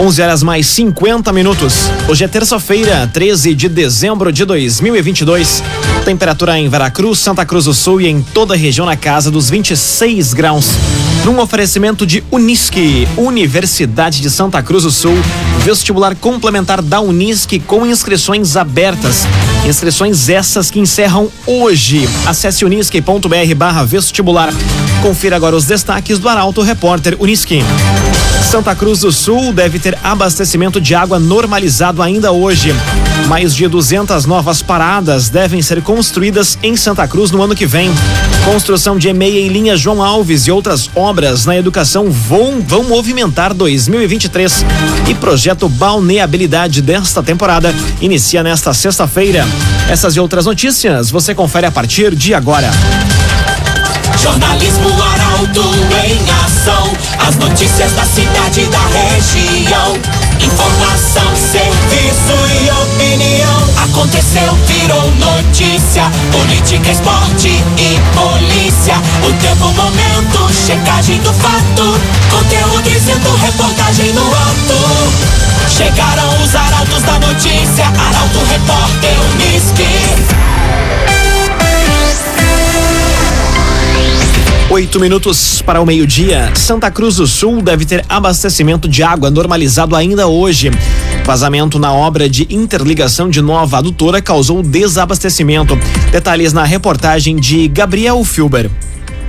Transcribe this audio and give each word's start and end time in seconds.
11 0.00 0.22
horas 0.22 0.42
mais 0.44 0.64
50 0.68 1.32
minutos. 1.32 1.90
Hoje 2.06 2.22
é 2.24 2.28
terça-feira, 2.28 3.10
13 3.12 3.52
de 3.52 3.68
dezembro 3.68 4.30
de 4.30 4.44
2022. 4.44 5.60
Temperatura 6.04 6.56
em 6.56 6.68
Veracruz, 6.68 7.18
Santa 7.18 7.44
Cruz 7.44 7.64
do 7.64 7.74
Sul 7.74 8.00
e 8.00 8.06
em 8.06 8.22
toda 8.22 8.54
a 8.54 8.56
região 8.56 8.86
na 8.86 8.96
casa 8.96 9.28
dos 9.28 9.50
26 9.50 10.34
graus. 10.34 10.70
Num 11.24 11.40
oferecimento 11.40 12.06
de 12.06 12.22
Unisque, 12.30 13.08
Universidade 13.16 14.20
de 14.20 14.30
Santa 14.30 14.62
Cruz 14.62 14.84
do 14.84 14.90
Sul, 14.92 15.16
vestibular 15.64 16.14
complementar 16.14 16.80
da 16.80 17.00
Unisque 17.00 17.58
com 17.58 17.84
inscrições 17.84 18.56
abertas. 18.56 19.26
Inscrições 19.66 20.28
essas 20.28 20.70
que 20.70 20.80
encerram 20.80 21.30
hoje. 21.46 22.08
Acesse 22.26 22.64
unisque.br 22.64 23.84
vestibular. 23.86 24.52
Confira 25.02 25.36
agora 25.36 25.56
os 25.56 25.64
destaques 25.64 26.18
do 26.18 26.28
Arauto 26.28 26.62
Repórter 26.62 27.16
Unisque. 27.18 27.62
Santa 28.50 28.74
Cruz 28.74 29.00
do 29.00 29.12
Sul 29.12 29.52
deve 29.52 29.78
ter 29.78 29.98
abastecimento 30.02 30.80
de 30.80 30.94
água 30.94 31.18
normalizado 31.18 32.02
ainda 32.02 32.32
hoje. 32.32 32.74
Mais 33.26 33.54
de 33.54 33.68
200 33.68 34.24
novas 34.24 34.62
paradas 34.62 35.28
devem 35.28 35.60
ser 35.60 35.82
construídas 35.82 36.58
em 36.62 36.74
Santa 36.76 37.06
Cruz 37.06 37.30
no 37.30 37.42
ano 37.42 37.54
que 37.54 37.66
vem. 37.66 37.90
Construção 38.50 38.96
de 38.96 39.08
EMEA 39.08 39.42
em 39.42 39.48
linha 39.48 39.76
João 39.76 40.02
Alves 40.02 40.46
e 40.46 40.50
outras 40.50 40.88
obras 40.94 41.44
na 41.44 41.54
educação 41.54 42.10
vão, 42.10 42.62
vão 42.62 42.82
movimentar 42.82 43.52
2023. 43.52 44.64
E 45.06 45.14
projeto 45.14 45.68
Balneabilidade 45.68 46.80
desta 46.80 47.22
temporada 47.22 47.74
inicia 48.00 48.42
nesta 48.42 48.72
sexta-feira. 48.72 49.46
Essas 49.90 50.16
e 50.16 50.20
outras 50.20 50.46
notícias 50.46 51.10
você 51.10 51.34
confere 51.34 51.66
a 51.66 51.70
partir 51.70 52.14
de 52.14 52.32
agora. 52.32 52.70
Jornalismo 54.18 54.88
Arauto 55.02 55.70
em 56.06 56.18
ação. 56.46 56.90
As 57.28 57.36
notícias 57.36 57.92
da 57.92 58.04
cidade 58.04 58.62
e 58.62 58.66
da 58.66 58.86
região. 58.86 59.92
Informação, 60.40 61.36
serviço 61.36 62.32
e 62.62 62.70
opinião. 62.70 63.84
Aconteceu, 63.84 64.54
virou 64.66 65.02
notícia. 65.02 65.27
Política, 66.32 66.90
esporte 66.90 67.48
e 67.48 67.98
polícia. 68.12 68.94
O 69.24 69.32
tempo, 69.34 69.72
momento, 69.72 70.52
checagem 70.52 71.18
do 71.18 71.32
fato. 71.32 71.98
Conteúdo 72.28 72.82
dizendo, 72.82 73.30
reportagem 73.36 74.12
no 74.14 74.22
ato. 74.22 75.12
Chegaram 75.68 76.42
os 76.42 76.54
arautos 76.56 77.02
da 77.02 77.18
notícia. 77.20 77.86
Arauto, 77.86 78.38
repórter, 78.50 79.16
Unisque. 79.32 80.48
Oito 84.70 85.00
minutos 85.00 85.62
para 85.62 85.80
o 85.80 85.86
meio-dia. 85.86 86.52
Santa 86.54 86.90
Cruz 86.90 87.16
do 87.16 87.26
Sul 87.26 87.62
deve 87.62 87.86
ter 87.86 88.04
abastecimento 88.08 88.86
de 88.86 89.02
água 89.02 89.30
normalizado 89.30 89.96
ainda 89.96 90.26
hoje. 90.26 90.70
Vazamento 91.28 91.78
na 91.78 91.92
obra 91.92 92.26
de 92.26 92.46
interligação 92.48 93.28
de 93.28 93.42
nova 93.42 93.76
adutora 93.76 94.22
causou 94.22 94.62
desabastecimento. 94.62 95.78
Detalhes 96.10 96.54
na 96.54 96.64
reportagem 96.64 97.36
de 97.36 97.68
Gabriel 97.68 98.24
Filber. 98.24 98.70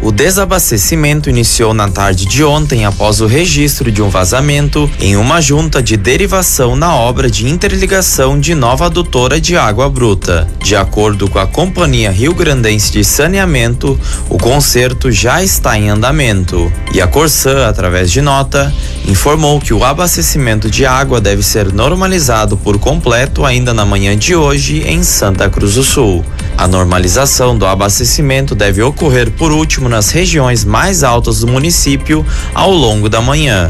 O 0.01 0.13
desabastecimento 0.13 1.29
iniciou 1.29 1.73
na 1.73 1.89
tarde 1.89 2.25
de 2.25 2.41
ontem 2.41 2.85
após 2.85 3.19
o 3.19 3.27
registro 3.27 3.91
de 3.91 4.01
um 4.01 4.07
vazamento 4.07 4.89
em 4.97 5.17
uma 5.17 5.41
junta 5.41 5.83
de 5.83 5.97
derivação 5.97 6.73
na 6.73 6.95
obra 6.95 7.29
de 7.29 7.45
interligação 7.45 8.39
de 8.39 8.55
nova 8.55 8.85
adutora 8.85 9.41
de 9.41 9.57
água 9.57 9.89
bruta. 9.89 10.47
De 10.63 10.73
acordo 10.73 11.29
com 11.29 11.37
a 11.37 11.45
Companhia 11.45 12.11
Rio 12.11 12.33
Grandense 12.33 12.93
de 12.93 13.03
Saneamento, 13.03 13.99
o 14.29 14.37
conserto 14.37 15.11
já 15.11 15.43
está 15.43 15.77
em 15.77 15.89
andamento. 15.89 16.71
E 16.93 17.01
a 17.01 17.07
Corsã, 17.07 17.67
através 17.67 18.09
de 18.09 18.21
nota, 18.21 18.73
informou 19.05 19.59
que 19.59 19.73
o 19.73 19.83
abastecimento 19.83 20.69
de 20.69 20.85
água 20.85 21.19
deve 21.19 21.43
ser 21.43 21.73
normalizado 21.73 22.55
por 22.55 22.79
completo 22.79 23.43
ainda 23.43 23.73
na 23.73 23.85
manhã 23.85 24.17
de 24.17 24.33
hoje 24.33 24.81
em 24.87 25.03
Santa 25.03 25.49
Cruz 25.49 25.73
do 25.73 25.83
Sul. 25.83 26.23
A 26.57 26.67
normalização 26.67 27.57
do 27.57 27.65
abastecimento 27.65 28.55
deve 28.55 28.81
ocorrer 28.81 29.31
por 29.31 29.51
último 29.51 29.88
nas 29.89 30.11
regiões 30.11 30.63
mais 30.63 31.03
altas 31.03 31.39
do 31.39 31.47
município 31.47 32.25
ao 32.53 32.71
longo 32.71 33.09
da 33.09 33.21
manhã. 33.21 33.67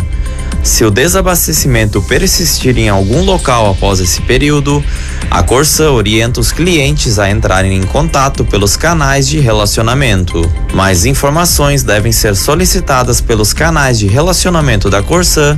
Se 0.63 0.83
o 0.83 0.91
desabastecimento 0.91 2.01
persistir 2.01 2.77
em 2.77 2.89
algum 2.89 3.23
local 3.23 3.71
após 3.71 3.99
esse 3.99 4.21
período, 4.21 4.83
a 5.31 5.41
Corsã 5.41 5.91
orienta 5.91 6.39
os 6.39 6.51
clientes 6.51 7.17
a 7.17 7.29
entrarem 7.29 7.77
em 7.77 7.83
contato 7.83 8.43
pelos 8.43 8.75
canais 8.75 9.27
de 9.27 9.39
relacionamento. 9.39 10.41
Mais 10.73 11.05
informações 11.05 11.81
devem 11.81 12.11
ser 12.11 12.35
solicitadas 12.35 13.21
pelos 13.21 13.53
canais 13.53 13.97
de 13.97 14.07
relacionamento 14.07 14.89
da 14.89 15.01
Corsã 15.01 15.57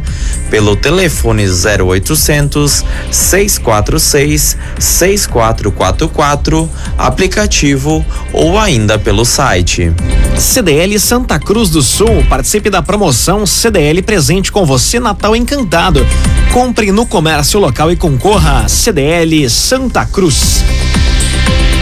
pelo 0.49 0.75
telefone 0.75 1.45
0800 1.45 2.85
646 3.11 4.57
6444, 4.79 6.69
aplicativo 6.97 8.05
ou 8.31 8.59
ainda 8.59 8.99
pelo 8.99 9.25
site. 9.25 9.91
CDL 10.37 10.99
Santa 10.99 11.39
Cruz 11.39 11.69
do 11.69 11.81
Sul, 11.81 12.25
participe 12.27 12.69
da 12.69 12.81
promoção 12.81 13.45
CDL 13.45 14.01
presente 14.01 14.51
com 14.51 14.65
você 14.65 14.80
Natal 14.99 15.35
Encantado. 15.35 16.05
Compre 16.51 16.91
no 16.91 17.05
comércio 17.05 17.59
local 17.59 17.91
e 17.91 17.95
concorra 17.95 18.67
CDL 18.67 19.49
Santa 19.49 20.05
Cruz. 20.05 20.63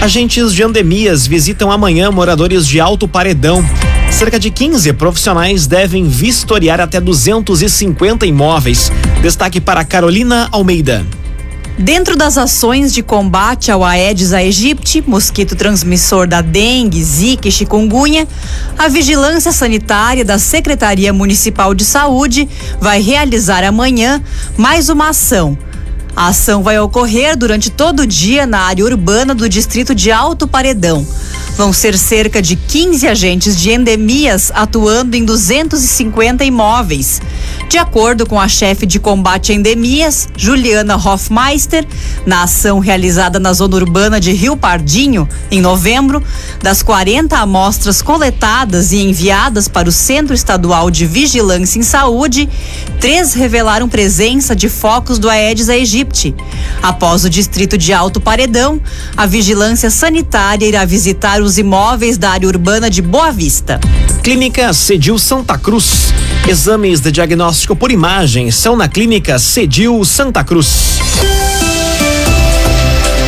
Agentes 0.02 0.54
de 0.54 0.64
endemias 0.64 1.26
visitam 1.26 1.72
amanhã 1.72 2.12
moradores 2.12 2.68
de 2.68 2.80
Alto 2.80 3.08
Paredão. 3.08 3.64
Cerca 4.12 4.40
de 4.40 4.50
15 4.50 4.94
profissionais 4.94 5.68
devem 5.68 6.08
vistoriar 6.08 6.80
até 6.80 7.02
250 7.02 8.26
imóveis. 8.26 8.92
Destaque 9.22 9.60
para 9.60 9.84
Carolina 9.84 10.48
Almeida. 10.52 11.06
Dentro 11.80 12.18
das 12.18 12.38
ações 12.38 12.94
de 12.94 13.02
combate 13.02 13.72
ao 13.72 13.86
Aedes 13.86 14.34
aegypti, 14.34 15.02
mosquito 15.08 15.56
transmissor 15.56 16.28
da 16.28 16.42
dengue, 16.42 17.02
zika 17.02 17.48
e 17.48 17.52
chikungunya, 17.52 18.28
a 18.78 18.90
Vigilância 18.90 19.54
Sanitária 19.54 20.26
da 20.26 20.38
Secretaria 20.38 21.14
Municipal 21.14 21.74
de 21.74 21.86
Saúde 21.86 22.50
vai 22.82 23.02
realizar 23.02 23.64
amanhã 23.64 24.22
mais 24.58 24.90
uma 24.90 25.08
ação. 25.08 25.58
A 26.20 26.28
ação 26.28 26.62
vai 26.62 26.78
ocorrer 26.78 27.38
durante 27.38 27.70
todo 27.70 28.02
o 28.02 28.06
dia 28.06 28.46
na 28.46 28.60
área 28.60 28.84
urbana 28.84 29.34
do 29.34 29.48
distrito 29.48 29.96
de 29.96 30.12
Alto 30.12 30.50
Paredão. 30.50 31.08
Vão 31.56 31.72
ser 31.72 31.98
cerca 31.98 32.42
de 32.42 32.58
15 32.58 33.08
agentes 33.08 33.58
de 33.58 33.72
endemias 33.72 34.52
atuando 34.54 35.16
em 35.16 35.24
250 35.24 36.44
imóveis. 36.44 37.22
De 37.70 37.78
acordo 37.78 38.26
com 38.26 38.40
a 38.40 38.50
chefe 38.50 38.86
de 38.86 39.00
combate 39.00 39.52
a 39.52 39.56
endemias, 39.56 40.28
Juliana 40.36 40.98
Hofmeister, 40.98 41.88
na 42.26 42.44
ação 42.44 42.80
realizada 42.80 43.40
na 43.40 43.54
zona 43.54 43.76
urbana 43.76 44.20
de 44.20 44.34
Rio 44.34 44.58
Pardinho, 44.58 45.28
em 45.50 45.62
novembro, 45.62 46.22
das 46.62 46.82
40 46.82 47.38
amostras 47.38 48.02
coletadas 48.02 48.92
e 48.92 48.98
enviadas 48.98 49.68
para 49.70 49.88
o 49.88 49.92
Centro 49.92 50.34
Estadual 50.34 50.90
de 50.90 51.06
Vigilância 51.06 51.80
em 51.80 51.84
Saúde, 51.84 52.50
três 53.00 53.34
revelaram 53.34 53.88
presença 53.88 54.56
de 54.56 54.68
focos 54.68 55.20
do 55.20 55.30
Aedes 55.30 55.70
aegypti. 55.70 56.09
Após 56.82 57.24
o 57.24 57.30
distrito 57.30 57.78
de 57.78 57.94
Alto 57.94 58.20
Paredão, 58.20 58.82
a 59.16 59.26
Vigilância 59.26 59.90
Sanitária 59.90 60.66
irá 60.66 60.84
visitar 60.86 61.42
os 61.42 61.58
imóveis 61.58 62.18
da 62.18 62.32
área 62.32 62.48
urbana 62.48 62.90
de 62.90 63.02
Boa 63.02 63.32
Vista. 63.32 63.80
Clínica 64.24 64.74
Cedil 64.74 65.18
Santa 65.20 65.58
Cruz. 65.58 66.14
Exames 66.48 67.00
de 67.00 67.12
diagnóstico 67.12 67.76
por 67.76 67.92
imagem 67.92 68.50
são 68.52 68.76
na 68.76 68.88
Clínica 68.88 69.38
Cedil 69.38 70.04
Santa 70.04 70.44
Cruz. 70.44 71.00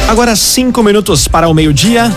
Agora 0.07 0.35
cinco 0.35 0.83
minutos 0.83 1.27
para 1.27 1.47
o 1.47 1.53
meio-dia. 1.53 2.11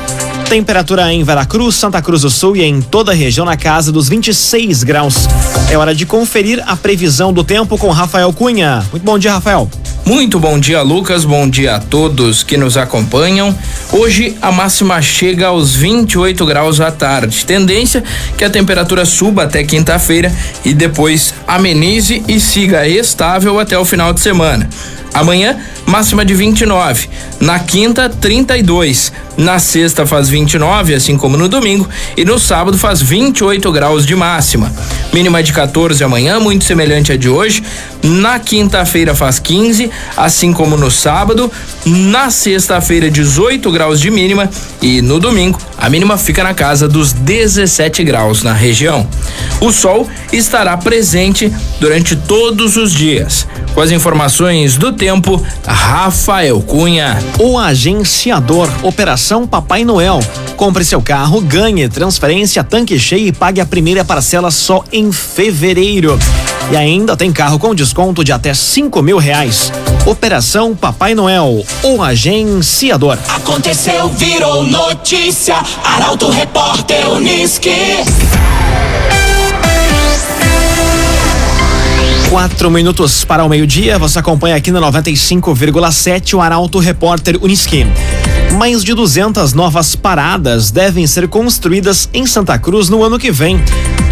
Temperatura 0.49 1.13
em 1.13 1.23
Veracruz, 1.25 1.75
Santa 1.75 2.03
Cruz 2.03 2.23
do 2.23 2.31
Sul 2.31 2.57
e 2.57 2.63
em 2.63 2.81
toda 2.81 3.13
a 3.13 3.15
região 3.15 3.47
na 3.47 3.57
casa 3.57 3.91
dos 3.91 4.09
26 4.09 4.83
graus. 4.83 5.29
É 5.71 5.79
hora 5.79 5.95
de 5.95 6.05
conferir 6.05 6.63
a 6.67 6.77
previsão 6.77 7.33
do 7.33 7.43
tempo 7.43 7.79
com 7.79 7.91
Rafael 7.91 8.33
Cunha. 8.33 8.85
Muito 8.91 9.05
bom 9.05 9.19
dia, 9.19 9.33
Rafael. 9.33 9.71
Muito 10.05 10.39
bom 10.39 10.59
dia, 10.59 10.83
Lucas. 10.83 11.25
Bom 11.25 11.49
dia 11.49 11.77
a 11.77 11.81
todos 11.81 12.43
que 12.43 12.59
nos 12.59 12.77
acompanham. 12.77 13.59
Hoje 13.91 14.37
a 14.43 14.53
máxima 14.53 15.01
chega 15.01 15.47
aos 15.47 15.75
28 15.75 16.45
graus 16.45 16.79
à 16.79 16.91
tarde. 16.91 17.47
Tendência 17.47 18.05
que 18.37 18.45
a 18.45 18.51
temperatura 18.51 19.07
suba 19.07 19.45
até 19.45 19.65
quinta-feira 19.65 20.31
e 20.63 20.75
depois 20.75 21.33
amenize 21.49 22.23
e 22.29 22.39
siga 22.39 22.87
estável 22.87 23.59
até 23.59 23.79
o 23.79 23.85
final 23.85 24.13
de 24.13 24.21
semana. 24.21 24.69
Amanhã, 25.15 25.57
máxima 25.87 26.25
de 26.25 26.35
29. 26.35 27.09
Na 27.41 27.61
quinta, 27.61 28.09
32. 28.09 29.13
Na 29.37 29.61
sexta 29.61 30.05
faz 30.05 30.29
29, 30.29 30.95
assim 30.95 31.17
como 31.17 31.37
no 31.37 31.49
domingo, 31.49 31.89
e 32.17 32.25
no 32.25 32.39
sábado 32.39 32.79
faz 32.79 33.01
28 33.01 33.71
graus 33.73 34.05
de 34.07 34.15
máxima. 34.15 34.73
Mínima 35.13 35.43
de 35.43 35.53
14 35.53 36.03
amanhã, 36.03 36.41
muito 36.41 36.65
semelhante 36.65 37.13
à 37.13 37.17
de 37.17 37.29
hoje. 37.29 37.63
Na 38.03 38.39
quinta-feira 38.39 39.15
faz 39.15 39.39
15, 39.39 39.91
assim 40.17 40.53
como 40.53 40.77
no 40.77 40.91
sábado. 40.91 41.51
Na 41.85 42.31
sexta-feira, 42.31 43.11
18 43.11 43.71
graus 43.71 44.01
de 44.01 44.11
mínima 44.11 44.49
e 44.81 45.03
no 45.03 45.19
domingo, 45.19 45.59
a 45.77 45.89
mínima 45.91 46.17
fica 46.17 46.43
na 46.43 46.55
casa 46.55 46.89
dos 46.89 47.13
17 47.13 48.05
graus 48.05 48.43
na 48.43 48.53
região. 48.53 49.07
O 49.61 49.73
sol 49.73 50.09
estará 50.33 50.77
presente 50.77 51.53
durante 51.81 52.17
todos 52.17 52.77
os 52.77 52.93
dias. 52.93 53.47
Com 53.75 53.81
as 53.81 53.91
informações 53.91 54.77
do 54.77 54.93
tempo, 54.93 55.45
Rafael 55.67 56.61
Cunha. 56.63 57.19
O 57.41 57.59
agenciador 57.59 58.71
Operação 58.83 59.47
Papai 59.47 59.85
Noel. 59.85 60.21
Compre 60.57 60.85
seu 60.85 61.03
carro, 61.03 61.41
ganhe 61.41 61.89
transferência, 61.89 62.63
tanque 62.63 62.99
cheio 62.99 63.27
e 63.27 63.33
pague 63.33 63.61
a 63.61 63.67
primeira 63.67 64.05
parcela 64.05 64.51
só 64.51 64.85
em 64.93 65.11
fevereiro. 65.11 66.19
E 66.71 66.77
ainda 66.77 67.17
tem 67.17 67.33
carro 67.33 67.59
com 67.59 67.75
desconto 67.75 68.25
de 68.25 68.33
até 68.33 68.55
cinco 68.55 69.03
mil 69.03 69.19
reais. 69.19 69.73
Operação 70.07 70.75
Papai 70.75 71.15
Noel, 71.15 71.65
o 71.83 72.03
agenciador. 72.03 73.19
Aconteceu, 73.29 74.09
virou 74.09 74.65
notícia. 74.65 75.57
Arauto 75.85 76.31
Repórter 76.31 77.09
Uniski. 77.11 77.71
Quatro 82.31 82.71
minutos 82.71 83.25
para 83.25 83.45
o 83.45 83.49
meio-dia, 83.49 83.97
você 83.97 84.19
acompanha 84.19 84.57
aqui 84.57 84.73
na 84.73 84.81
95,7 84.81 86.35
o 86.35 86.41
Arauto 86.41 86.81
Repórter 86.81 87.39
Uniski. 87.41 87.87
Mais 88.57 88.85
de 88.85 88.95
200 88.95 89.53
novas 89.53 89.97
paradas 89.97 90.71
devem 90.71 91.09
ser 91.09 91.27
construídas 91.27 92.09
em 92.15 92.25
Santa 92.25 92.57
Cruz 92.57 92.89
no 92.89 93.03
ano 93.03 93.19
que 93.19 93.33
vem. 93.33 93.61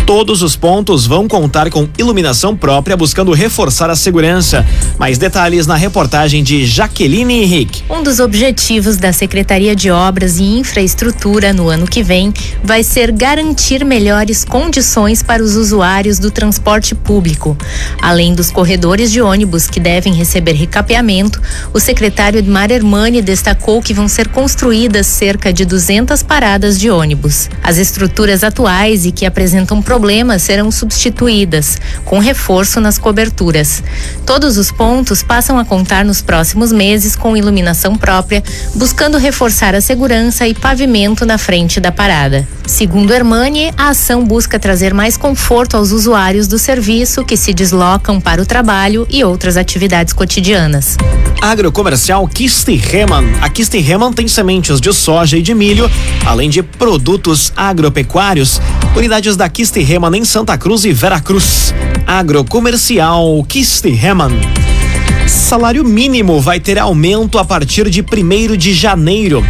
Todos 0.05 0.43
os 0.43 0.57
pontos 0.57 1.07
vão 1.07 1.29
contar 1.29 1.71
com 1.71 1.89
iluminação 1.97 2.57
própria, 2.57 2.97
buscando 2.97 3.33
reforçar 3.33 3.89
a 3.89 3.95
segurança. 3.95 4.67
Mais 4.99 5.17
detalhes 5.17 5.67
na 5.67 5.77
reportagem 5.77 6.43
de 6.43 6.67
Jaqueline 6.67 7.43
Henrique. 7.43 7.85
Um 7.89 8.03
dos 8.03 8.19
objetivos 8.19 8.97
da 8.97 9.13
Secretaria 9.13 9.77
de 9.77 9.91
Obras 9.91 10.39
e 10.39 10.43
Infraestrutura 10.43 11.53
no 11.53 11.69
ano 11.69 11.87
que 11.87 12.03
vem 12.03 12.35
vai 12.65 12.83
ser 12.83 13.13
garantir 13.13 13.85
melhores 13.85 14.45
condições 14.45 15.23
para 15.23 15.43
os 15.43 15.55
usuários 15.55 16.19
do 16.19 16.31
transporte 16.31 16.95
público. 16.97 17.57
Além 18.03 18.35
dos 18.35 18.51
corredores 18.51 19.11
de 19.11 19.23
ônibus 19.23 19.69
que 19.69 19.79
devem 19.79 20.13
receber 20.15 20.53
recapeamento, 20.53 21.41
o 21.73 21.79
secretário 21.79 22.41
Edmar 22.41 22.73
Hermani 22.73 23.23
destacou 23.23 23.81
que 23.81 23.95
vão 23.95 24.09
ser 24.09 24.29
construídas 24.33 25.07
cerca 25.07 25.53
de 25.53 25.65
200 25.65 26.23
paradas 26.23 26.79
de 26.79 26.91
ônibus. 26.91 27.49
As 27.63 27.79
estruturas 27.79 28.43
atuais 28.43 29.05
e 29.05 29.13
que 29.13 29.27
apresentam 29.27 29.81
problemas 29.83 30.43
serão 30.43 30.71
substituídas, 30.71 31.79
com 32.05 32.19
reforço 32.19 32.81
nas 32.81 32.99
coberturas. 32.99 33.83
Todos 34.27 34.57
os 34.57 34.73
pontos 34.73 35.23
passam 35.23 35.59
a 35.59 35.65
contar 35.65 36.05
nos 36.05 36.23
próximos 36.23 36.73
meses 36.73 37.15
com 37.15 37.37
iluminação 37.37 37.97
própria, 37.97 38.43
buscando 38.75 39.19
reforçar 39.19 39.75
a 39.75 39.81
segurança 39.81 40.47
e 40.47 40.55
pavimento 40.55 41.27
na 41.27 41.39
frente 41.39 41.79
da 41.79 41.93
parada. 41.93 42.47
Segundo 42.67 43.13
Hermani, 43.13 43.73
a 43.77 43.91
ação 43.91 44.25
busca 44.25 44.59
trazer 44.59 44.95
mais 44.95 45.17
conforto 45.17 45.77
aos 45.77 45.93
usuários 45.93 46.47
do 46.47 46.59
serviço 46.59 47.25
que 47.25 47.37
se 47.37 47.53
deslocam 47.53 48.21
para 48.21 48.41
o 48.41 48.47
trabalho 48.47 49.07
e 49.11 49.23
outras 49.23 49.57
atividades 49.57 50.13
cotidianas. 50.13 50.97
Agrocomercial 51.41 52.27
Kisti 52.29 52.77
Reman. 52.77 53.25
A 53.41 53.49
Kisti 53.49 53.79
Reman 53.79 54.12
tem 54.13 54.29
sementes 54.29 54.81
de 54.81 54.93
soja 54.93 55.37
e 55.37 55.43
de 55.43 55.55
milho, 55.55 55.91
além 56.27 56.51
de 56.51 56.63
produtos 56.63 57.53
agropecuários. 57.57 58.61
Unidades 58.97 59.37
da 59.37 59.49
Kisti 59.49 59.81
Reman 59.81 60.17
em 60.17 60.25
Santa 60.25 60.57
Cruz 60.59 60.85
e 60.85 60.93
Veracruz. 60.93 61.75
Agrocomercial 62.07 63.45
Kisti 63.49 63.91
Reman. 63.91 64.33
Salário 65.27 65.85
mínimo 65.85 66.41
vai 66.41 66.61
ter 66.61 66.79
aumento 66.79 67.39
a 67.39 67.45
partir 67.45 67.89
de 67.89 68.03
1 68.03 68.57
de 68.57 68.75
janeiro. 68.75 69.45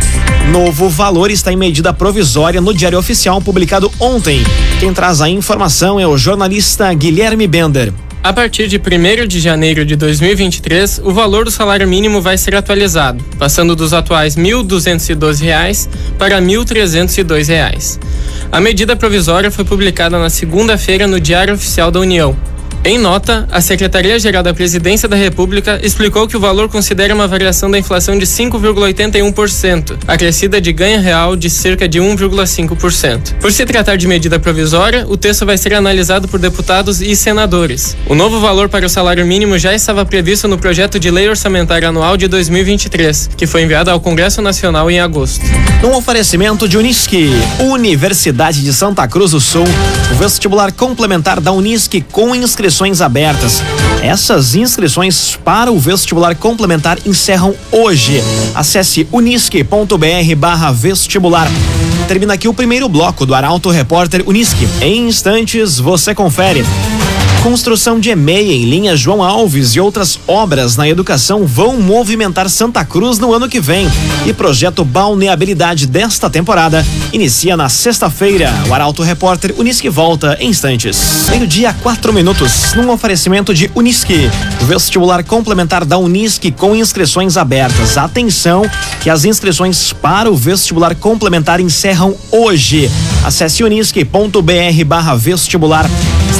Novo 0.50 0.88
valor 0.88 1.30
está 1.30 1.52
em 1.52 1.56
medida 1.56 1.92
provisória 1.92 2.60
no 2.60 2.74
Diário 2.74 2.98
Oficial 2.98 3.40
publicado 3.40 3.90
ontem. 3.98 4.42
Quem 4.80 4.92
traz 4.92 5.20
a 5.20 5.28
informação 5.28 5.98
é 5.98 6.06
o 6.06 6.18
jornalista 6.18 6.92
Guilherme 6.92 7.46
Bender. 7.46 7.92
A 8.24 8.32
partir 8.32 8.68
de 8.68 8.76
1 8.78 9.26
de 9.26 9.40
janeiro 9.40 9.84
de 9.84 9.96
2023, 9.96 11.00
o 11.02 11.10
valor 11.10 11.44
do 11.44 11.50
salário 11.50 11.88
mínimo 11.88 12.20
vai 12.20 12.38
ser 12.38 12.54
atualizado, 12.54 13.22
passando 13.36 13.74
dos 13.74 13.92
atuais 13.92 14.36
R$ 14.36 14.44
1.212 14.44 15.88
para 16.16 16.36
R$ 16.38 16.46
1.302. 16.46 17.98
A 18.52 18.60
medida 18.60 18.94
provisória 18.94 19.50
foi 19.50 19.64
publicada 19.64 20.20
na 20.20 20.30
segunda-feira 20.30 21.08
no 21.08 21.18
Diário 21.18 21.54
Oficial 21.54 21.90
da 21.90 21.98
União. 21.98 22.36
Em 22.84 22.98
nota, 22.98 23.46
a 23.52 23.60
Secretaria-Geral 23.60 24.42
da 24.42 24.52
Presidência 24.52 25.08
da 25.08 25.14
República 25.14 25.78
explicou 25.84 26.26
que 26.26 26.36
o 26.36 26.40
valor 26.40 26.68
considera 26.68 27.14
uma 27.14 27.28
variação 27.28 27.70
da 27.70 27.78
inflação 27.78 28.18
de 28.18 28.26
5,81%, 28.26 29.98
acrescida 30.04 30.60
de 30.60 30.72
ganho 30.72 31.00
real 31.00 31.36
de 31.36 31.48
cerca 31.48 31.88
de 31.88 32.00
1,5%. 32.00 33.34
Por 33.34 33.52
se 33.52 33.64
tratar 33.64 33.94
de 33.94 34.08
medida 34.08 34.40
provisória, 34.40 35.06
o 35.08 35.16
texto 35.16 35.46
vai 35.46 35.56
ser 35.56 35.74
analisado 35.74 36.26
por 36.26 36.40
deputados 36.40 37.00
e 37.00 37.14
senadores. 37.14 37.96
O 38.08 38.16
novo 38.16 38.40
valor 38.40 38.68
para 38.68 38.84
o 38.84 38.88
salário 38.88 39.24
mínimo 39.24 39.56
já 39.60 39.72
estava 39.72 40.04
previsto 40.04 40.48
no 40.48 40.58
projeto 40.58 40.98
de 40.98 41.08
lei 41.08 41.28
orçamentária 41.28 41.88
anual 41.88 42.16
de 42.16 42.26
2023, 42.26 43.30
que 43.36 43.46
foi 43.46 43.62
enviado 43.62 43.92
ao 43.92 44.00
Congresso 44.00 44.42
Nacional 44.42 44.90
em 44.90 44.98
agosto. 44.98 45.44
Um 45.84 45.94
oferecimento 45.94 46.68
de 46.68 46.76
Unisque, 46.76 47.30
Universidade 47.60 48.60
de 48.60 48.72
Santa 48.72 49.06
Cruz 49.06 49.30
do 49.30 49.40
Sul, 49.40 49.66
o 50.10 50.14
vestibular 50.16 50.72
complementar 50.72 51.40
da 51.40 51.52
Unisque 51.52 52.00
com 52.00 52.34
inscrições 52.34 52.71
abertas. 53.00 53.62
Essas 54.02 54.54
inscrições 54.54 55.38
para 55.44 55.70
o 55.70 55.78
vestibular 55.78 56.34
complementar 56.34 56.98
encerram 57.04 57.54
hoje. 57.70 58.22
Acesse 58.54 59.06
unisque.br 59.12 60.36
vestibular. 60.72 61.48
Termina 62.08 62.34
aqui 62.34 62.48
o 62.48 62.54
primeiro 62.54 62.88
bloco 62.88 63.24
do 63.24 63.34
Arauto 63.34 63.70
Repórter 63.70 64.22
Unisque. 64.26 64.68
Em 64.80 65.08
instantes, 65.08 65.78
você 65.78 66.14
confere. 66.14 66.64
Construção 67.42 67.98
de 67.98 68.08
EMEI 68.08 68.52
em 68.52 68.64
linha 68.66 68.96
João 68.96 69.20
Alves 69.20 69.74
e 69.74 69.80
outras 69.80 70.16
obras 70.28 70.76
na 70.76 70.88
educação 70.88 71.44
vão 71.44 71.80
movimentar 71.80 72.48
Santa 72.48 72.84
Cruz 72.84 73.18
no 73.18 73.34
ano 73.34 73.48
que 73.48 73.60
vem. 73.60 73.90
E 74.24 74.32
projeto 74.32 74.84
Balneabilidade 74.84 75.88
desta 75.88 76.30
temporada 76.30 76.86
inicia 77.12 77.56
na 77.56 77.68
sexta-feira. 77.68 78.48
O 78.68 78.72
Arauto 78.72 79.02
Repórter 79.02 79.52
Unisque 79.58 79.88
volta 79.88 80.36
em 80.38 80.50
instantes. 80.50 81.26
Meio-dia, 81.30 81.74
quatro 81.82 82.12
minutos, 82.12 82.74
num 82.74 82.88
oferecimento 82.90 83.52
de 83.52 83.68
Unisque. 83.74 84.30
Vestibular 84.60 85.24
complementar 85.24 85.84
da 85.84 85.98
Unisque 85.98 86.52
com 86.52 86.76
inscrições 86.76 87.36
abertas. 87.36 87.98
Atenção 87.98 88.62
que 89.02 89.10
as 89.10 89.24
inscrições 89.24 89.92
para 89.92 90.30
o 90.30 90.36
vestibular 90.36 90.94
complementar 90.94 91.58
encerram 91.58 92.14
hoje. 92.30 92.88
Acesse 93.24 93.64
unisque.br 93.64 94.84
barra 94.86 95.16
vestibular. 95.16 95.90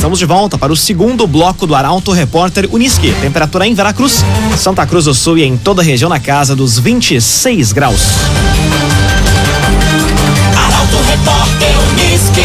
Estamos 0.03 0.19
de 0.19 0.27
volta 0.27 0.59
para 0.59 0.73
o 0.73 0.77
segundo 0.77 1.29
bloco 1.29 1.65
do 1.65 1.77
Arauto 1.77 2.11
Repórter 2.11 2.69
Unisque. 2.73 3.15
Temperatura 3.21 3.69
em 3.69 3.73
Veracruz, 3.73 4.25
Santa 4.59 4.85
Cruz 4.85 5.05
do 5.05 5.15
Sul 5.15 5.39
e 5.39 5.45
em 5.45 5.57
toda 5.57 5.81
a 5.81 5.85
região 5.85 6.09
na 6.09 6.19
casa 6.19 6.57
dos 6.57 6.77
26 6.77 7.71
graus. 7.71 8.01
Arauto 10.57 10.97
Repórter 11.09 11.71
Uniski. 11.93 12.43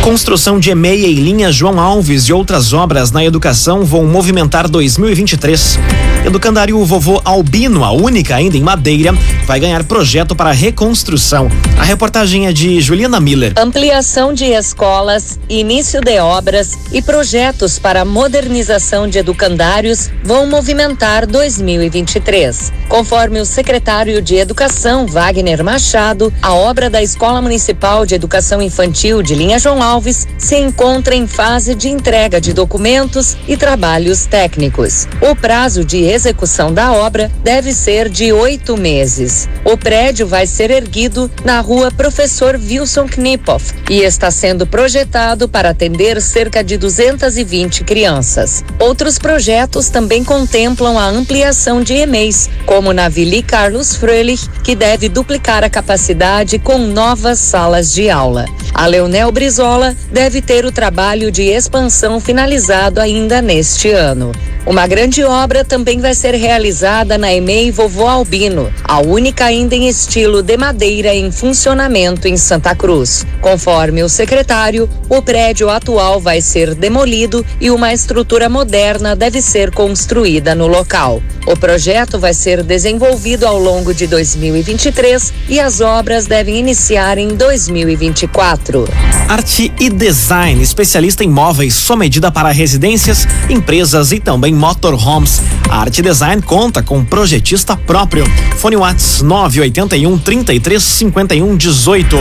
Construção 0.00 0.58
de 0.58 0.70
EMEI 0.70 1.04
em 1.04 1.14
linha 1.16 1.52
João 1.52 1.78
Alves 1.78 2.30
e 2.30 2.32
outras 2.32 2.72
obras 2.72 3.10
na 3.10 3.22
educação 3.22 3.84
vão 3.84 4.06
movimentar 4.06 4.66
2023. 4.66 5.78
Educandário 6.24 6.84
Vovô 6.84 7.22
Albino, 7.24 7.84
a 7.84 7.92
única 7.92 8.36
ainda 8.36 8.56
em 8.56 8.62
Madeira, 8.62 9.12
vai 9.46 9.58
ganhar 9.58 9.82
projeto 9.84 10.34
para 10.34 10.52
reconstrução. 10.52 11.48
A 11.78 11.84
reportagem 11.84 12.46
é 12.46 12.52
de 12.52 12.80
Juliana 12.80 13.20
Miller. 13.20 13.54
Ampliação 13.56 14.34
de 14.34 14.44
escolas, 14.44 15.38
início 15.48 16.00
de 16.00 16.18
obras 16.18 16.76
e 16.92 17.00
projetos 17.00 17.78
para 17.78 18.04
modernização 18.04 19.08
de 19.08 19.18
educandários 19.18 20.10
vão 20.22 20.46
movimentar 20.46 21.26
2023. 21.26 22.72
Conforme 22.88 23.40
o 23.40 23.46
secretário 23.46 24.20
de 24.20 24.36
Educação, 24.36 25.06
Wagner 25.06 25.62
Machado, 25.62 26.32
a 26.42 26.54
obra 26.54 26.90
da 26.90 27.02
Escola 27.02 27.40
Municipal 27.40 28.04
de 28.04 28.14
Educação 28.14 28.60
Infantil 28.60 29.22
de 29.22 29.34
Linha 29.34 29.58
João 29.58 29.82
Alves 29.82 30.26
se 30.36 30.56
encontra 30.56 31.14
em 31.14 31.26
fase 31.26 31.74
de 31.74 31.88
entrega 31.88 32.40
de 32.40 32.52
documentos 32.52 33.36
e 33.46 33.56
trabalhos 33.56 34.26
técnicos. 34.26 35.06
O 35.20 35.34
prazo 35.36 35.84
de 35.84 35.98
execução 36.18 36.74
da 36.74 36.92
obra 36.92 37.30
deve 37.44 37.72
ser 37.72 38.08
de 38.08 38.32
oito 38.32 38.76
meses. 38.76 39.48
O 39.64 39.76
prédio 39.76 40.26
vai 40.26 40.46
ser 40.46 40.68
erguido 40.70 41.30
na 41.44 41.60
rua 41.60 41.92
Professor 41.92 42.56
Wilson 42.56 43.06
Knipoff 43.06 43.72
e 43.88 44.00
está 44.00 44.30
sendo 44.30 44.66
projetado 44.66 45.48
para 45.48 45.70
atender 45.70 46.20
cerca 46.20 46.62
de 46.62 46.76
220 46.76 47.84
crianças. 47.84 48.64
Outros 48.80 49.16
projetos 49.16 49.88
também 49.88 50.24
contemplam 50.24 50.98
a 50.98 51.06
ampliação 51.06 51.82
de 51.82 51.94
EMEIs, 51.94 52.50
como 52.66 52.92
na 52.92 53.08
Vili 53.08 53.40
Carlos 53.40 53.94
Fröhlich, 53.94 54.48
que 54.64 54.74
deve 54.74 55.08
duplicar 55.08 55.62
a 55.62 55.70
capacidade 55.70 56.58
com 56.58 56.78
novas 56.78 57.38
salas 57.38 57.92
de 57.92 58.10
aula. 58.10 58.44
A 58.74 58.86
Leonel 58.86 59.30
Brizola 59.30 59.96
deve 60.10 60.42
ter 60.42 60.64
o 60.64 60.72
trabalho 60.72 61.30
de 61.30 61.44
expansão 61.44 62.20
finalizado 62.20 63.00
ainda 63.00 63.40
neste 63.40 63.90
ano. 63.90 64.32
Uma 64.68 64.86
grande 64.86 65.24
obra 65.24 65.64
também 65.64 65.97
vai 66.00 66.14
ser 66.14 66.34
realizada 66.34 67.16
na 67.16 67.32
EMEI 67.32 67.70
Vovô 67.70 68.06
Albino, 68.06 68.72
a 68.82 68.98
única 68.98 69.44
ainda 69.44 69.74
em 69.74 69.86
estilo 69.86 70.42
de 70.42 70.56
madeira 70.56 71.14
em 71.14 71.30
funcionamento 71.30 72.26
em 72.26 72.36
Santa 72.36 72.74
Cruz. 72.74 73.26
Conforme 73.40 74.02
o 74.02 74.08
secretário, 74.08 74.88
o 75.08 75.20
prédio 75.20 75.70
atual 75.70 76.20
vai 76.20 76.40
ser 76.40 76.74
demolido 76.74 77.44
e 77.60 77.70
uma 77.70 77.92
estrutura 77.92 78.48
moderna 78.48 79.14
deve 79.14 79.40
ser 79.42 79.70
construída 79.70 80.54
no 80.54 80.66
local. 80.66 81.22
O 81.46 81.56
projeto 81.56 82.18
vai 82.18 82.34
ser 82.34 82.62
desenvolvido 82.62 83.46
ao 83.46 83.58
longo 83.58 83.94
de 83.94 84.06
2023 84.06 85.32
e 85.48 85.60
as 85.60 85.80
obras 85.80 86.26
devem 86.26 86.56
iniciar 86.56 87.18
em 87.18 87.28
2024. 87.28 88.86
Arte 89.28 89.72
e 89.78 89.90
Design, 89.90 90.62
especialista 90.62 91.22
em 91.22 91.28
móveis 91.28 91.74
sob 91.74 91.98
medida 91.98 92.30
para 92.30 92.50
residências, 92.50 93.26
empresas 93.50 94.12
e 94.12 94.18
também 94.18 94.54
motorhomes. 94.54 95.42
A 95.68 95.82
Arte 95.88 96.02
Design 96.02 96.42
conta 96.42 96.82
com 96.82 97.02
projetista 97.02 97.74
próprio. 97.74 98.22
Fone 98.58 98.76
Whats 98.76 99.22
981 99.22 100.18
33 100.18 100.82
51 100.82 101.56
18. 101.56 102.16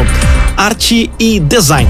Arte 0.56 1.12
e 1.20 1.38
Design. 1.38 1.90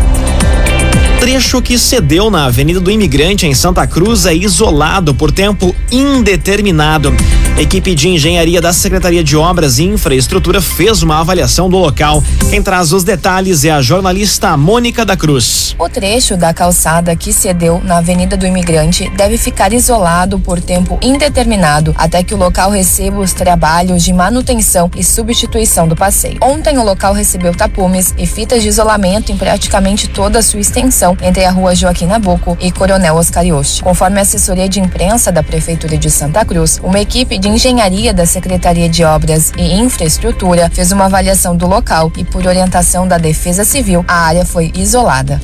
Trecho 1.19 1.61
que 1.61 1.77
cedeu 1.77 2.31
na 2.31 2.45
Avenida 2.45 2.79
do 2.79 2.89
Imigrante, 2.89 3.45
em 3.45 3.53
Santa 3.53 3.85
Cruz, 3.85 4.25
é 4.25 4.33
isolado 4.33 5.13
por 5.13 5.31
tempo 5.31 5.75
indeterminado. 5.91 7.13
Equipe 7.57 7.95
de 7.95 8.07
engenharia 8.07 8.61
da 8.61 8.71
Secretaria 8.71 9.23
de 9.23 9.35
Obras 9.35 9.79
e 9.79 9.83
Infraestrutura 9.83 10.61
fez 10.61 11.01
uma 11.01 11.19
avaliação 11.19 11.67
do 11.67 11.75
local. 11.75 12.23
Quem 12.51 12.61
traz 12.61 12.93
os 12.93 13.03
detalhes 13.03 13.65
é 13.65 13.71
a 13.71 13.81
jornalista 13.81 14.55
Mônica 14.55 15.03
da 15.03 15.17
Cruz. 15.17 15.75
O 15.79 15.89
trecho 15.89 16.37
da 16.37 16.53
calçada 16.53 17.15
que 17.15 17.33
cedeu 17.33 17.81
na 17.83 17.97
Avenida 17.97 18.37
do 18.37 18.45
Imigrante 18.45 19.09
deve 19.09 19.39
ficar 19.39 19.73
isolado 19.73 20.37
por 20.37 20.61
tempo 20.61 20.99
indeterminado 21.01 21.95
até 21.97 22.21
que 22.21 22.35
o 22.35 22.37
local 22.37 22.69
receba 22.69 23.19
os 23.19 23.33
trabalhos 23.33 24.03
de 24.03 24.13
manutenção 24.13 24.91
e 24.95 25.03
substituição 25.03 25.87
do 25.87 25.95
passeio. 25.95 26.37
Ontem 26.43 26.77
o 26.77 26.83
local 26.83 27.11
recebeu 27.11 27.55
tapumes 27.55 28.13
e 28.19 28.27
fitas 28.27 28.61
de 28.61 28.69
isolamento 28.69 29.31
em 29.31 29.37
praticamente 29.37 30.07
toda 30.07 30.37
a 30.37 30.43
sua 30.43 30.59
extensão 30.59 31.17
entre 31.23 31.43
a 31.43 31.49
rua 31.49 31.73
Joaquim 31.73 32.05
Nabuco 32.05 32.55
e 32.61 32.71
Coronel 32.71 33.15
Oscar 33.15 33.43
Yoshi. 33.43 33.81
Conforme 33.81 34.19
a 34.19 34.21
assessoria 34.21 34.69
de 34.69 34.79
imprensa 34.79 35.31
da 35.31 35.41
Prefeitura 35.41 35.97
de 35.97 36.11
Santa 36.11 36.45
Cruz, 36.45 36.79
uma 36.83 36.99
equipe 36.99 37.39
de 37.39 37.46
Engenharia 37.47 38.13
da 38.13 38.25
Secretaria 38.25 38.89
de 38.89 39.05
Obras 39.05 39.53
e 39.57 39.79
Infraestrutura 39.79 40.69
fez 40.69 40.91
uma 40.91 41.05
avaliação 41.05 41.55
do 41.55 41.65
local 41.65 42.11
e, 42.17 42.25
por 42.25 42.45
orientação 42.45 43.07
da 43.07 43.17
Defesa 43.17 43.63
Civil, 43.63 44.03
a 44.05 44.15
área 44.15 44.45
foi 44.45 44.69
isolada. 44.75 45.41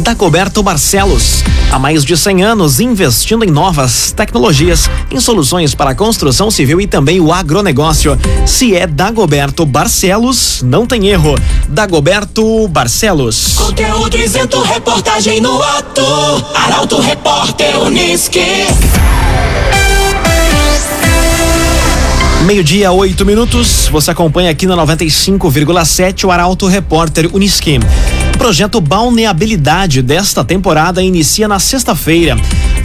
Dagoberto 0.00 0.62
Barcelos, 0.62 1.42
há 1.72 1.78
mais 1.78 2.04
de 2.04 2.14
100 2.14 2.44
anos 2.44 2.78
investindo 2.78 3.42
em 3.42 3.50
novas 3.50 4.12
tecnologias, 4.12 4.90
em 5.10 5.18
soluções 5.18 5.74
para 5.74 5.90
a 5.90 5.94
construção 5.94 6.50
civil 6.50 6.78
e 6.78 6.86
também 6.86 7.20
o 7.20 7.32
agronegócio. 7.32 8.18
Se 8.44 8.76
é 8.76 8.86
Dagoberto 8.86 9.64
Barcelos, 9.64 10.60
não 10.62 10.86
tem 10.86 11.08
erro. 11.08 11.34
Dagoberto 11.68 12.68
Barcelos. 12.68 13.54
Conteúdo 13.54 14.18
isento, 14.18 14.60
reportagem 14.60 15.40
no 15.40 15.62
ato. 15.62 16.04
Arauto 16.54 17.00
Repórter 17.00 17.80
Uniski. 17.80 18.66
Meio-dia, 22.46 22.92
oito 22.92 23.26
minutos. 23.26 23.88
Você 23.90 24.12
acompanha 24.12 24.52
aqui 24.52 24.66
na 24.66 24.76
95,7 24.76 26.24
o 26.24 26.30
Arauto 26.30 26.68
Repórter 26.68 27.28
Unisquim. 27.34 27.80
Projeto 28.38 28.80
Balneabilidade 28.80 30.00
desta 30.00 30.44
temporada 30.44 31.02
inicia 31.02 31.48
na 31.48 31.58
sexta-feira. 31.58 32.36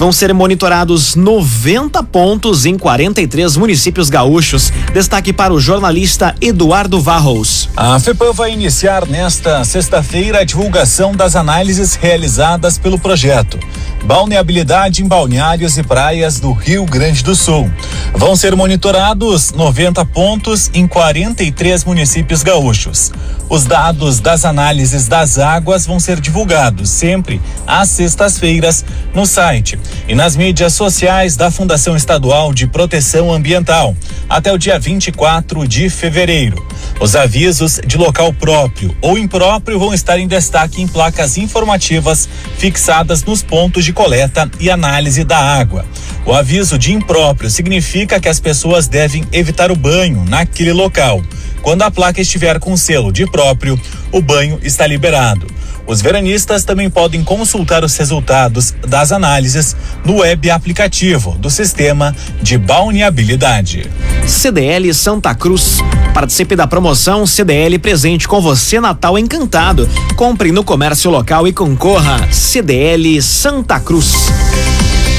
Vão 0.01 0.11
ser 0.11 0.33
monitorados 0.33 1.15
90 1.15 2.01
pontos 2.05 2.65
em 2.65 2.75
43 2.75 3.55
municípios 3.55 4.09
gaúchos. 4.09 4.73
Destaque 4.91 5.31
para 5.31 5.53
o 5.53 5.59
jornalista 5.59 6.33
Eduardo 6.41 6.99
Varros. 6.99 7.69
A 7.77 7.99
FEPAM 7.99 8.33
vai 8.33 8.51
iniciar 8.51 9.07
nesta 9.07 9.63
sexta-feira 9.63 10.39
a 10.39 10.43
divulgação 10.43 11.11
das 11.11 11.35
análises 11.35 11.93
realizadas 11.93 12.79
pelo 12.79 12.97
projeto. 12.97 13.59
Balneabilidade 14.03 15.03
em 15.03 15.07
balneários 15.07 15.77
e 15.77 15.83
praias 15.83 16.39
do 16.39 16.51
Rio 16.51 16.83
Grande 16.83 17.23
do 17.23 17.35
Sul. 17.35 17.71
Vão 18.11 18.35
ser 18.35 18.55
monitorados 18.55 19.51
90 19.51 20.03
pontos 20.05 20.71
em 20.73 20.87
43 20.87 21.85
municípios 21.85 22.41
gaúchos. 22.41 23.11
Os 23.47 23.65
dados 23.65 24.19
das 24.19 24.45
análises 24.45 25.07
das 25.07 25.37
águas 25.37 25.85
vão 25.85 25.99
ser 25.99 26.19
divulgados 26.19 26.89
sempre 26.89 27.39
às 27.67 27.89
sextas-feiras 27.89 28.83
no 29.13 29.27
site 29.27 29.77
e 30.07 30.15
nas 30.15 30.35
mídias 30.35 30.73
sociais 30.73 31.35
da 31.35 31.49
Fundação 31.49 31.95
Estadual 31.95 32.53
de 32.53 32.67
Proteção 32.67 33.31
Ambiental 33.31 33.95
até 34.29 34.51
o 34.51 34.57
dia 34.57 34.79
24 34.79 35.67
de 35.67 35.89
fevereiro. 35.89 36.65
Os 36.99 37.15
avisos 37.15 37.79
de 37.85 37.97
local 37.97 38.31
próprio 38.33 38.95
ou 39.01 39.17
impróprio 39.17 39.79
vão 39.79 39.93
estar 39.93 40.19
em 40.19 40.27
destaque 40.27 40.81
em 40.81 40.87
placas 40.87 41.37
informativas 41.37 42.29
fixadas 42.57 43.23
nos 43.23 43.41
pontos 43.41 43.83
de 43.83 43.91
coleta 43.93 44.49
e 44.59 44.69
análise 44.69 45.23
da 45.23 45.37
água. 45.37 45.85
O 46.25 46.33
aviso 46.33 46.77
de 46.77 46.93
impróprio 46.93 47.49
significa 47.49 48.19
que 48.19 48.29
as 48.29 48.39
pessoas 48.39 48.87
devem 48.87 49.25
evitar 49.31 49.71
o 49.71 49.75
banho 49.75 50.23
naquele 50.27 50.71
local. 50.71 51.23
Quando 51.61 51.83
a 51.83 51.91
placa 51.91 52.21
estiver 52.21 52.59
com 52.59 52.77
selo 52.77 53.11
de 53.11 53.25
próprio, 53.25 53.79
o 54.11 54.21
banho 54.21 54.59
está 54.63 54.85
liberado. 54.85 55.47
Os 55.91 56.01
veranistas 56.01 56.63
também 56.63 56.89
podem 56.89 57.21
consultar 57.21 57.83
os 57.83 57.97
resultados 57.97 58.73
das 58.87 59.11
análises 59.11 59.75
no 60.05 60.19
web 60.19 60.49
aplicativo 60.49 61.37
do 61.37 61.49
sistema 61.49 62.15
de 62.41 62.57
balneabilidade. 62.57 63.91
CDL 64.25 64.93
Santa 64.93 65.35
Cruz. 65.35 65.79
Participe 66.13 66.55
da 66.55 66.65
promoção 66.65 67.27
CDL 67.27 67.77
presente 67.77 68.25
com 68.25 68.39
você 68.39 68.79
Natal 68.79 69.19
Encantado. 69.19 69.89
Compre 70.15 70.53
no 70.53 70.63
comércio 70.63 71.11
local 71.11 71.45
e 71.45 71.51
concorra. 71.51 72.25
CDL 72.31 73.21
Santa 73.21 73.77
Cruz. 73.77 74.29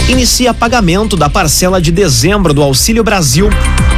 Inicia 0.09 0.55
pagamento 0.55 1.19
da 1.19 1.29
parcela 1.29 1.83
de 1.83 1.93
dezembro 1.93 2.55
do 2.55 2.63
Auxílio 2.63 3.05
Brasil. 3.05 3.51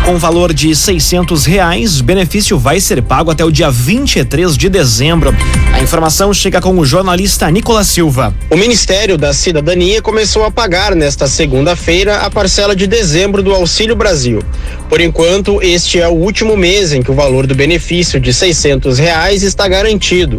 Com 0.05 0.19
valor 0.19 0.53
de 0.53 0.77
seiscentos 0.77 1.47
reais, 1.47 2.03
benefício 2.03 2.59
vai 2.59 2.79
ser 2.79 3.01
pago 3.01 3.31
até 3.31 3.43
o 3.43 3.51
dia 3.51 3.71
23 3.71 4.55
de 4.55 4.69
dezembro. 4.69 5.35
A 5.73 5.81
informação 5.81 6.33
chega 6.35 6.61
com 6.61 6.79
o 6.79 6.85
jornalista 6.85 7.51
Nicolas 7.51 7.87
Silva. 7.87 8.35
O 8.51 8.57
Ministério 8.57 9.17
da 9.17 9.33
Cidadania 9.33 10.03
começou 10.03 10.45
a 10.45 10.51
pagar 10.51 10.95
nesta 10.95 11.27
segunda-feira 11.27 12.19
a 12.19 12.31
parcela 12.31 12.77
de 12.77 12.87
dezembro 12.87 13.43
do 13.43 13.55
Auxílio 13.55 13.97
Brasil. 13.97 14.43
Por 14.91 15.01
enquanto, 15.01 15.63
este 15.63 15.99
é 15.99 16.07
o 16.07 16.13
último 16.13 16.55
mês 16.55 16.93
em 16.93 17.03
que 17.03 17.11
o 17.11 17.15
valor 17.15 17.47
do 17.47 17.55
benefício 17.55 18.21
de 18.21 18.35
seiscentos 18.35 18.99
reais 18.99 19.43
está 19.43 19.67
garantido. 19.67 20.39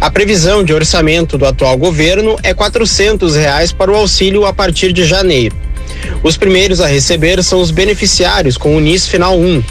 A 0.00 0.10
previsão 0.10 0.64
de 0.64 0.74
orçamento 0.74 1.38
do 1.38 1.46
atual 1.46 1.78
governo 1.78 2.36
é 2.42 2.52
quatrocentos 2.52 3.36
reais 3.36 3.70
para 3.70 3.92
o 3.92 3.96
auxílio 3.96 4.44
a 4.44 4.52
partir 4.52 4.92
de 4.92 5.04
janeiro. 5.04 5.63
Os 6.22 6.36
primeiros 6.36 6.80
a 6.80 6.86
receber 6.86 7.42
são 7.42 7.60
os 7.60 7.70
beneficiários 7.70 8.56
com 8.56 8.76
o 8.76 8.80
NIS 8.80 9.06
final 9.06 9.38
1. 9.38 9.62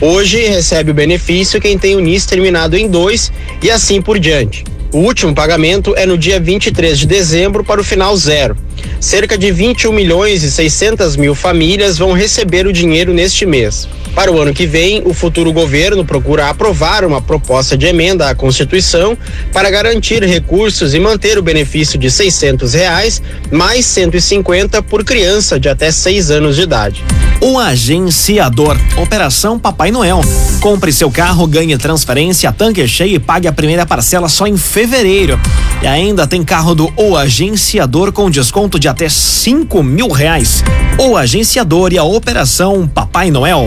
Hoje 0.00 0.46
recebe 0.46 0.90
o 0.90 0.94
benefício 0.94 1.60
quem 1.60 1.78
tem 1.78 1.94
o 1.94 2.00
NIS 2.00 2.26
terminado 2.26 2.76
em 2.76 2.88
2 2.88 3.32
e 3.62 3.70
assim 3.70 4.00
por 4.00 4.18
diante. 4.18 4.64
O 4.92 4.98
último 4.98 5.32
pagamento 5.32 5.94
é 5.96 6.04
no 6.04 6.18
dia 6.18 6.40
23 6.40 6.98
de 6.98 7.06
dezembro 7.06 7.62
para 7.62 7.80
o 7.80 7.84
final 7.84 8.16
zero. 8.16 8.56
Cerca 8.98 9.38
de 9.38 9.52
21 9.52 9.92
milhões 9.92 10.42
e 10.42 10.50
600 10.50 11.16
mil 11.16 11.32
famílias 11.32 11.96
vão 11.96 12.12
receber 12.12 12.66
o 12.66 12.72
dinheiro 12.72 13.14
neste 13.14 13.46
mês. 13.46 13.88
Para 14.16 14.32
o 14.32 14.40
ano 14.40 14.52
que 14.52 14.66
vem, 14.66 15.00
o 15.04 15.14
futuro 15.14 15.52
governo 15.52 16.04
procura 16.04 16.48
aprovar 16.48 17.04
uma 17.04 17.22
proposta 17.22 17.78
de 17.78 17.86
emenda 17.86 18.28
à 18.28 18.34
Constituição 18.34 19.16
para 19.52 19.70
garantir 19.70 20.24
recursos 20.24 20.92
e 20.92 20.98
manter 20.98 21.38
o 21.38 21.42
benefício 21.42 21.96
de 21.96 22.10
600 22.10 22.74
reais 22.74 23.22
mais 23.48 23.86
150 23.86 24.82
por 24.82 25.04
criança 25.04 25.60
de 25.60 25.68
até 25.68 25.92
6 25.92 26.32
anos 26.32 26.56
de 26.56 26.62
idade. 26.62 27.04
O 27.40 27.58
agenciador. 27.58 28.76
Operação 28.96 29.58
Papai 29.58 29.90
Noel. 29.90 30.20
Compre 30.60 30.92
seu 30.92 31.10
carro, 31.10 31.46
ganhe 31.46 31.76
transferência, 31.78 32.52
tanque 32.52 32.86
cheio 32.86 33.16
e 33.16 33.18
pague 33.18 33.48
a 33.48 33.52
primeira 33.52 33.86
parcela 33.86 34.28
só 34.28 34.46
em 34.46 34.58
fevereiro. 34.58 35.40
E 35.82 35.86
ainda 35.86 36.26
tem 36.26 36.44
carro 36.44 36.74
do 36.74 36.92
O 36.96 37.16
Agenciador 37.16 38.12
com 38.12 38.30
desconto 38.30 38.78
de 38.78 38.88
até 38.88 39.08
cinco 39.08 39.82
mil 39.82 40.08
reais. 40.08 40.62
O 40.98 41.16
Agenciador 41.16 41.94
e 41.94 41.98
a 41.98 42.04
Operação 42.04 42.86
Papai 42.86 43.30
Noel. 43.30 43.64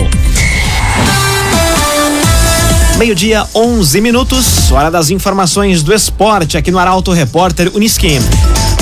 Meio-dia, 2.98 3.44
11 3.56 4.02
minutos, 4.02 4.72
hora 4.72 4.92
das 4.92 5.10
informações 5.10 5.82
do 5.82 5.92
esporte 5.92 6.58
aqui 6.58 6.70
no 6.70 6.78
Arauto 6.78 7.12
Repórter 7.12 7.72
Unisquim. 7.74 8.20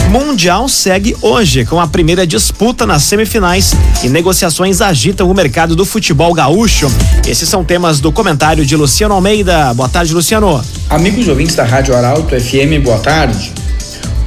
Mundial 0.09 0.67
segue 0.67 1.15
hoje 1.21 1.65
com 1.65 1.79
a 1.79 1.87
primeira 1.87 2.25
disputa 2.27 2.85
nas 2.85 3.03
semifinais 3.03 3.73
e 4.03 4.09
negociações 4.09 4.81
agitam 4.81 5.29
o 5.29 5.33
mercado 5.33 5.75
do 5.75 5.85
futebol 5.85 6.33
gaúcho. 6.33 6.91
Esses 7.27 7.47
são 7.47 7.63
temas 7.63 7.99
do 7.99 8.11
comentário 8.11 8.65
de 8.65 8.75
Luciano 8.75 9.13
Almeida. 9.13 9.73
Boa 9.73 9.87
tarde, 9.87 10.13
Luciano. 10.13 10.61
Amigos 10.89 11.27
ouvintes 11.27 11.55
da 11.55 11.63
Rádio 11.63 11.95
Arauto 11.95 12.39
FM, 12.39 12.83
boa 12.83 12.99
tarde. 12.99 13.53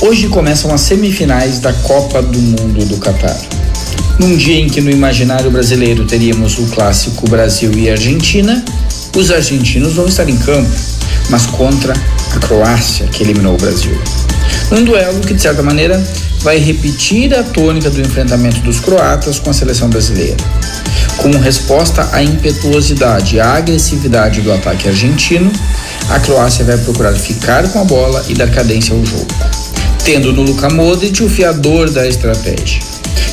Hoje 0.00 0.28
começam 0.28 0.72
as 0.72 0.80
semifinais 0.80 1.60
da 1.60 1.72
Copa 1.72 2.22
do 2.22 2.38
Mundo 2.38 2.84
do 2.86 2.96
Catar. 2.98 3.36
Num 4.18 4.36
dia 4.36 4.60
em 4.60 4.68
que 4.68 4.80
no 4.80 4.90
imaginário 4.90 5.50
brasileiro 5.50 6.04
teríamos 6.04 6.58
o 6.58 6.66
clássico 6.66 7.28
Brasil 7.28 7.72
e 7.74 7.90
Argentina, 7.90 8.64
os 9.16 9.30
argentinos 9.30 9.94
vão 9.94 10.06
estar 10.06 10.28
em 10.28 10.36
campo, 10.36 10.70
mas 11.30 11.46
contra 11.46 11.92
a 11.92 12.38
Croácia, 12.38 13.06
que 13.06 13.22
eliminou 13.22 13.54
o 13.54 13.58
Brasil. 13.58 13.96
Um 14.72 14.84
duelo 14.84 15.20
que, 15.20 15.34
de 15.34 15.42
certa 15.42 15.62
maneira, 15.62 16.02
vai 16.40 16.58
repetir 16.58 17.34
a 17.34 17.42
tônica 17.42 17.90
do 17.90 18.00
enfrentamento 18.00 18.60
dos 18.60 18.80
croatas 18.80 19.38
com 19.38 19.50
a 19.50 19.52
seleção 19.52 19.88
brasileira. 19.88 20.36
Como 21.16 21.38
resposta 21.38 22.08
à 22.12 22.22
impetuosidade 22.22 23.36
e 23.36 23.40
à 23.40 23.54
agressividade 23.54 24.40
do 24.40 24.52
ataque 24.52 24.88
argentino, 24.88 25.50
a 26.10 26.20
Croácia 26.20 26.64
vai 26.64 26.76
procurar 26.78 27.14
ficar 27.14 27.66
com 27.68 27.80
a 27.80 27.84
bola 27.84 28.24
e 28.28 28.34
dar 28.34 28.50
cadência 28.50 28.94
ao 28.94 29.04
jogo, 29.04 29.26
tendo 30.04 30.32
no 30.32 30.42
Luka 30.42 30.68
Modric 30.68 31.22
o 31.22 31.28
fiador 31.28 31.88
da 31.90 32.06
estratégia. 32.06 32.80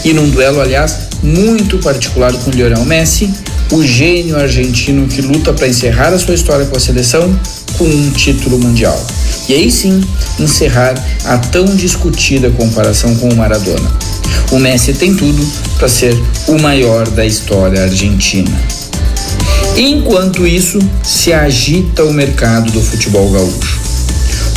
E 0.06 0.14
num 0.14 0.30
duelo, 0.30 0.62
aliás, 0.62 0.98
muito 1.22 1.78
particular 1.80 2.32
com 2.34 2.52
Lionel 2.52 2.86
Messi, 2.86 3.30
o 3.72 3.84
gênio 3.84 4.38
argentino 4.38 5.08
que 5.08 5.22
luta 5.22 5.54
para 5.54 5.68
encerrar 5.68 6.14
a 6.14 6.20
sua 6.20 6.34
história 6.34 6.66
com 6.66 6.78
a 6.78 6.80
seleção 6.80 7.38
com 7.82 7.88
um 7.88 8.12
título 8.12 8.60
mundial. 8.60 9.04
E 9.50 9.56
aí 9.56 9.72
sim, 9.72 10.04
encerrar 10.38 10.94
a 11.26 11.40
tão 11.40 11.66
discutida 11.76 12.52
comparação 12.52 13.16
com 13.16 13.28
o 13.28 13.36
Maradona. 13.36 13.92
O 14.52 14.60
Messi 14.60 14.94
tem 14.94 15.16
tudo 15.16 15.44
para 15.80 15.90
ser 15.90 16.16
o 16.48 16.60
maior 16.60 17.10
da 17.10 17.26
história 17.26 17.82
argentina. 17.82 18.52
Enquanto 19.76 20.46
isso, 20.46 20.78
se 21.04 21.34
agita 21.34 22.04
o 22.04 22.14
mercado 22.14 22.72
do 22.72 22.84
futebol 22.84 23.32
gaúcho. 23.32 23.82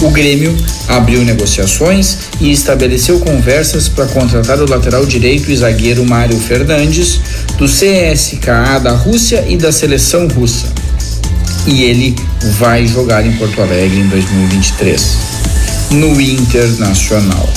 O 0.02 0.11
Grêmio 0.11 0.54
abriu 0.87 1.25
negociações 1.25 2.19
e 2.43 2.52
estabeleceu 2.52 3.21
conversas 3.21 3.88
para 3.88 4.04
contratar 4.04 4.61
o 4.61 4.69
lateral 4.69 5.07
direito 5.07 5.50
e 5.50 5.57
zagueiro 5.57 6.04
Mário 6.04 6.38
Fernandes, 6.38 7.21
do 7.57 7.64
CSKA 7.64 8.81
da 8.81 8.93
Rússia 8.93 9.47
e 9.49 9.57
da 9.57 9.73
seleção 9.73 10.28
russa. 10.28 10.85
E 11.66 11.83
ele 11.83 12.14
vai 12.59 12.87
jogar 12.87 13.26
em 13.26 13.33
Porto 13.37 13.61
Alegre 13.62 14.00
em 14.00 14.09
2023, 14.09 15.16
no 15.92 16.21
Internacional, 16.21 17.49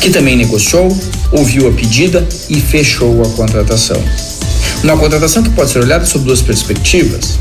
que 0.00 0.10
também 0.10 0.36
negociou, 0.36 0.96
ouviu 1.32 1.68
a 1.68 1.72
pedida 1.72 2.26
e 2.48 2.60
fechou 2.60 3.20
a 3.22 3.28
contratação. 3.30 4.02
Uma 4.82 4.96
contratação 4.96 5.42
que 5.42 5.50
pode 5.50 5.70
ser 5.70 5.80
olhada 5.80 6.06
sob 6.06 6.24
duas 6.24 6.40
perspectivas. 6.40 7.38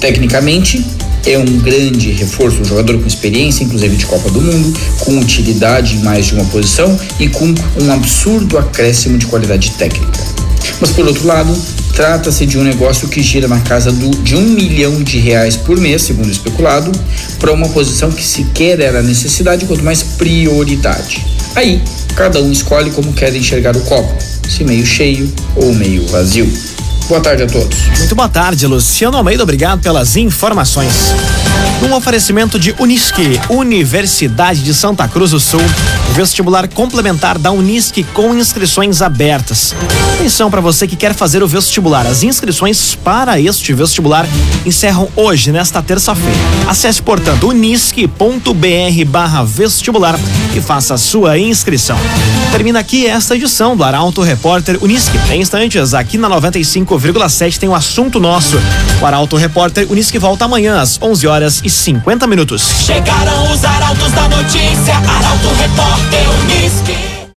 Tecnicamente, 0.00 0.84
é 1.26 1.38
um 1.38 1.58
grande 1.58 2.10
reforço, 2.12 2.60
um 2.60 2.64
jogador 2.64 2.98
com 2.98 3.06
experiência, 3.06 3.64
inclusive 3.64 3.96
de 3.96 4.06
Copa 4.06 4.30
do 4.30 4.40
Mundo, 4.40 4.78
com 5.00 5.18
utilidade 5.18 5.96
em 5.96 6.00
mais 6.00 6.26
de 6.26 6.34
uma 6.34 6.44
posição 6.46 6.98
e 7.18 7.28
com 7.28 7.54
um 7.80 7.92
absurdo 7.92 8.58
acréscimo 8.58 9.18
de 9.18 9.26
qualidade 9.26 9.70
técnica. 9.72 10.20
Mas 10.80 10.90
por 10.90 11.06
outro 11.06 11.26
lado, 11.26 11.54
trata-se 11.98 12.46
de 12.46 12.56
um 12.56 12.62
negócio 12.62 13.08
que 13.08 13.20
gira 13.20 13.48
na 13.48 13.58
casa 13.58 13.90
do, 13.90 14.08
de 14.22 14.36
um 14.36 14.42
milhão 14.42 15.02
de 15.02 15.18
reais 15.18 15.56
por 15.56 15.76
mês, 15.76 16.02
segundo 16.02 16.30
especulado, 16.30 16.92
para 17.40 17.52
uma 17.52 17.68
posição 17.70 18.08
que 18.08 18.22
sequer 18.22 18.78
era 18.78 19.02
necessidade, 19.02 19.66
quanto 19.66 19.82
mais 19.82 20.00
prioridade. 20.00 21.26
Aí, 21.56 21.82
cada 22.14 22.40
um 22.40 22.52
escolhe 22.52 22.92
como 22.92 23.12
quer 23.12 23.34
enxergar 23.34 23.76
o 23.76 23.80
copo, 23.80 24.14
se 24.48 24.62
meio 24.62 24.86
cheio 24.86 25.28
ou 25.56 25.74
meio 25.74 26.06
vazio. 26.06 26.48
Boa 27.08 27.20
tarde 27.20 27.42
a 27.42 27.46
todos. 27.48 27.76
Muito 27.98 28.14
boa 28.14 28.28
tarde, 28.28 28.64
Luciano 28.68 29.16
Almeida. 29.16 29.42
Obrigado 29.42 29.80
pelas 29.80 30.14
informações. 30.14 30.92
Num 31.82 31.92
oferecimento 31.96 32.60
de 32.60 32.76
Unisque, 32.78 33.40
Universidade 33.48 34.62
de 34.62 34.72
Santa 34.72 35.08
Cruz 35.08 35.32
do 35.32 35.40
Sul, 35.40 35.60
vestibular 36.18 36.66
complementar 36.66 37.38
da 37.38 37.52
Unisque 37.52 38.02
com 38.02 38.34
inscrições 38.34 39.00
abertas. 39.02 39.72
Atenção 40.14 40.50
para 40.50 40.60
você 40.60 40.84
que 40.84 40.96
quer 40.96 41.14
fazer 41.14 41.44
o 41.44 41.46
vestibular. 41.46 42.04
As 42.08 42.24
inscrições 42.24 42.96
para 42.96 43.40
este 43.40 43.72
vestibular 43.72 44.26
encerram 44.66 45.08
hoje, 45.14 45.52
nesta 45.52 45.80
terça-feira. 45.80 46.36
Acesse, 46.66 47.00
portanto, 47.00 47.46
unisque.br/vestibular 47.46 50.18
e 50.56 50.60
faça 50.60 50.94
a 50.94 50.98
sua 50.98 51.38
inscrição. 51.38 51.96
Termina 52.50 52.80
aqui 52.80 53.06
esta 53.06 53.36
edição 53.36 53.76
do 53.76 53.84
Arauto 53.84 54.20
Repórter 54.20 54.76
Unisque. 54.82 55.16
Em 55.30 55.40
instantes, 55.40 55.94
aqui 55.94 56.18
na 56.18 56.28
95,7 56.28 57.58
tem 57.58 57.68
o 57.68 57.72
um 57.72 57.76
assunto 57.76 58.18
nosso. 58.18 58.60
O 59.00 59.06
Arauto 59.06 59.36
Repórter 59.36 59.86
Unisque 59.88 60.18
volta 60.18 60.46
amanhã 60.46 60.80
às 60.80 61.00
11 61.00 61.28
horas 61.28 61.60
e 61.62 61.70
50 61.70 62.26
minutos. 62.26 62.68
Chegaram 62.84 63.52
os 63.52 63.64
arautos 63.64 64.10
da 64.10 64.28
notícia, 64.28 64.96
Arauto 64.96 65.54
Repórter 65.60 66.07
Unisque. 66.16 67.17